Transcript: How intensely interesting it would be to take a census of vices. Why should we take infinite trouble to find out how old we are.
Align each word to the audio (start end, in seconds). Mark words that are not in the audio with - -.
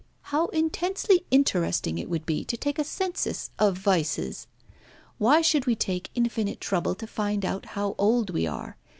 How 0.33 0.47
intensely 0.47 1.27
interesting 1.29 1.99
it 1.99 2.09
would 2.09 2.25
be 2.25 2.43
to 2.45 2.57
take 2.57 2.79
a 2.79 2.83
census 2.83 3.51
of 3.59 3.77
vices. 3.77 4.47
Why 5.19 5.41
should 5.43 5.67
we 5.67 5.75
take 5.75 6.09
infinite 6.15 6.59
trouble 6.59 6.95
to 6.95 7.05
find 7.05 7.45
out 7.45 7.65
how 7.77 7.93
old 7.99 8.31
we 8.31 8.47
are. 8.47 8.77